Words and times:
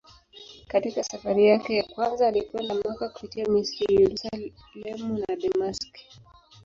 Katika 0.67 1.03
safari 1.03 1.47
yake 1.47 1.75
ya 1.77 1.83
kwanza 1.83 2.27
alikwenda 2.27 2.73
Makka 2.75 3.09
kupitia 3.09 3.45
Misri, 3.47 3.95
Yerusalemu 3.95 5.17
na 5.17 5.35
Dameski. 5.35 6.07